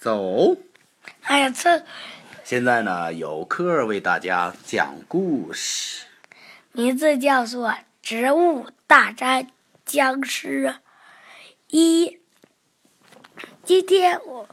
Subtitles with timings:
[0.00, 0.56] 走。
[1.24, 1.84] 哎呀，这
[2.42, 6.06] 现在呢，有科尔为大家讲故事，
[6.72, 7.68] 名字叫做
[8.00, 9.48] 《植物大战
[9.84, 10.68] 僵尸》
[11.66, 12.18] 一。
[13.62, 14.48] 今天我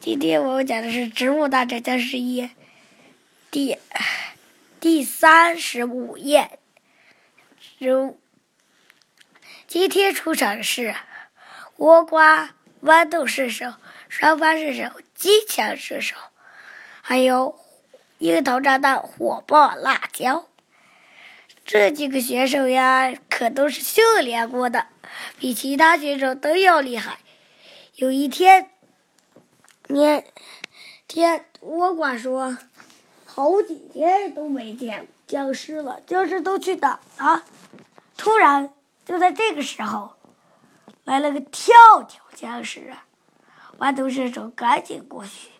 [0.00, 2.42] 今天我们讲的是《植物大战僵尸一》
[3.52, 3.78] 第
[4.80, 6.58] 第三十五页。
[7.78, 8.20] 植物
[9.68, 10.96] 今天出场的是
[11.76, 13.74] 倭瓜、豌豆射手、
[14.08, 16.16] 双发射手、机枪射手，
[17.02, 17.58] 还有
[18.18, 20.46] 樱桃炸弹、火爆辣椒。
[21.64, 24.86] 这几个选手呀，可都是训练过的，
[25.38, 27.18] 比其他选手都要厉害。
[27.96, 28.70] 有一天，
[29.88, 30.24] 年
[31.06, 32.56] 天倭瓜说
[33.26, 37.44] ：“好几天都没见僵尸了，僵尸都去哪了？”
[38.16, 38.72] 突然，
[39.04, 40.14] 就在这个时候，
[41.04, 41.74] 来了个跳
[42.08, 42.94] 跳僵尸，
[43.78, 45.50] 豌豆射手赶紧过去。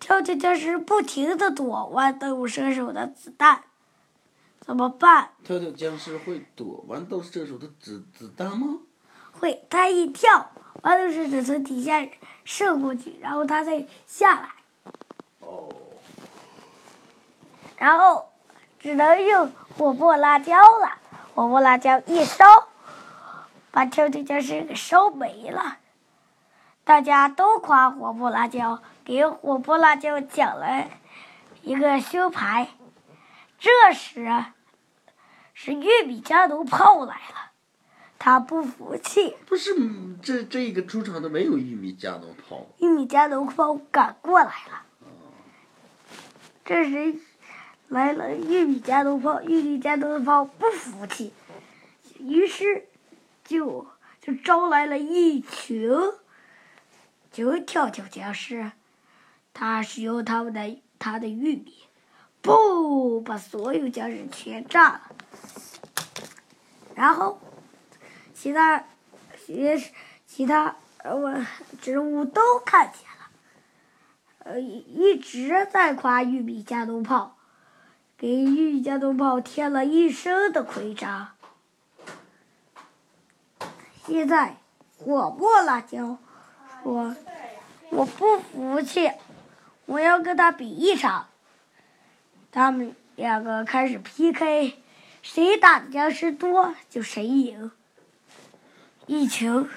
[0.00, 3.62] 跳跳僵尸不停的躲豌豆射手的子弹，
[4.60, 5.30] 怎么办？
[5.44, 8.80] 跳跳僵尸会躲豌豆射手的子子弹吗？
[9.32, 10.50] 会，他一跳，
[10.82, 12.06] 豌豆射手从底下
[12.44, 14.48] 射过去，然后他再下来，
[15.40, 15.68] 哦，
[17.78, 18.30] 然后
[18.80, 20.98] 只能用火爆辣椒了。
[21.34, 22.44] 火爆辣椒一烧，
[23.70, 25.78] 把跳跳僵尸给烧没了。
[26.84, 30.88] 大家都夸火爆辣椒，给火爆辣椒奖了
[31.62, 32.68] 一个胸牌。
[33.58, 34.44] 这时，
[35.54, 37.52] 是玉米加农炮来了，
[38.18, 39.34] 他不服气。
[39.46, 44.82] 不是，嗯这这个出场的没有玉米加农炮，玉米加农炮赶过来了。
[46.66, 47.18] 这时
[47.88, 51.32] 来了玉米加农炮，玉米加农炮不服气，
[52.18, 52.86] 于是
[53.42, 53.86] 就
[54.20, 55.90] 就招来了一群
[57.34, 58.70] 就跳跳僵尸。
[59.52, 61.74] 他使用他们的他的玉米，
[62.40, 65.00] 不把所有僵尸全炸了。
[66.94, 67.40] 然后
[68.32, 68.84] 其他
[69.44, 69.92] 其
[70.28, 71.44] 其他我
[71.82, 73.30] 植物都看见了。
[74.38, 77.36] 呃，一一直在夸玉米加农炮，
[78.16, 81.34] 给玉米加农炮添了一身的盔甲。
[84.06, 84.58] 现在
[84.98, 86.18] 火爆辣椒
[86.82, 87.16] 说
[87.94, 89.12] ：“我不服气，
[89.86, 91.28] 我要跟他比一场。”
[92.50, 94.82] 他们两个开始 PK，
[95.22, 97.70] 谁打的僵尸多就谁赢。
[99.06, 99.68] 一群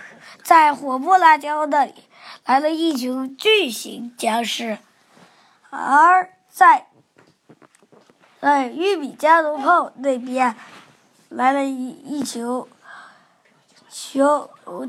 [0.44, 1.94] 在火爆辣椒那里
[2.46, 4.78] 来了一群巨型僵尸，
[5.70, 6.88] 而在
[8.40, 10.56] 在玉米加农炮那边
[11.30, 12.46] 来了一一群
[14.00, 14.24] 群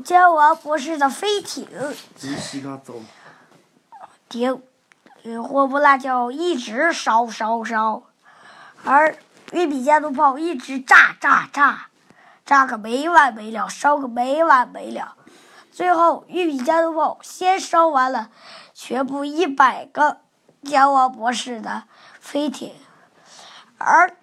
[0.03, 1.67] 姜王博士的飞艇，
[2.15, 3.01] 直西嘎走，
[4.29, 4.61] 顶
[5.23, 8.03] 给火爆辣椒一直烧烧烧，
[8.83, 9.17] 而
[9.51, 11.87] 玉米加农炮一直炸炸炸，
[12.45, 15.15] 炸个没完没了，烧个没完没了。
[15.71, 18.29] 最后，玉米加农炮先烧完了
[18.75, 20.21] 全部一百个
[20.63, 21.85] 姜王博士的
[22.19, 22.75] 飞艇，
[23.79, 24.15] 而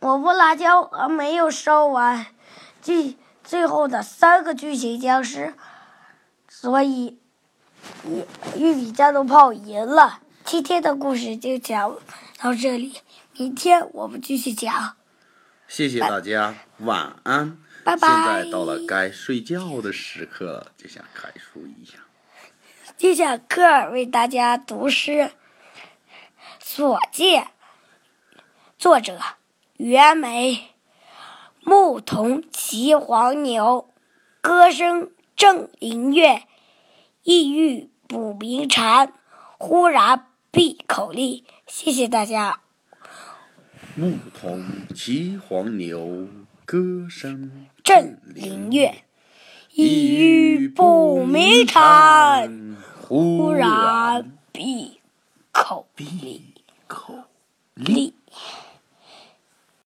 [0.00, 2.26] 火不辣椒还没有烧完
[2.80, 5.54] 巨最后的三个巨型僵尸，
[6.50, 7.18] 所以
[8.04, 8.22] 玉
[8.58, 10.20] 玉米加农炮赢了。
[10.44, 11.96] 今天的故事就讲
[12.36, 13.00] 到这里，
[13.32, 14.96] 明天我们继续讲。
[15.66, 17.56] 谢谢大家，晚安。
[17.84, 22.02] 拜拜现在到了该睡觉的时刻了，就像开书一样。
[22.98, 25.10] 接下来科尔为大家读诗
[26.60, 27.44] 《所见》，
[28.78, 29.18] 作者
[29.78, 30.74] 袁枚。
[31.68, 33.90] 牧童骑黄牛，
[34.40, 36.44] 歌声振林樾。
[37.24, 39.12] 意欲捕鸣蝉，
[39.58, 41.44] 忽然闭口立。
[41.66, 42.60] 谢谢大家。
[43.94, 44.64] 牧童
[44.94, 46.28] 骑黄牛，
[46.64, 48.94] 歌声振林樾。
[49.74, 55.00] 意欲捕鸣蝉，忽然闭
[55.52, 56.54] 口闭
[56.86, 57.24] 口
[57.74, 58.14] 立。